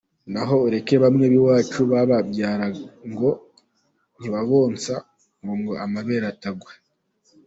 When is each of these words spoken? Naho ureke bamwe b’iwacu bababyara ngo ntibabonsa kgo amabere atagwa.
Naho 0.33 0.55
ureke 0.67 0.95
bamwe 1.03 1.25
b’iwacu 1.31 1.79
bababyara 1.91 2.67
ngo 3.11 3.29
ntibabonsa 4.17 4.93
kgo 5.45 5.73
amabere 5.85 6.25
atagwa. 6.33 6.71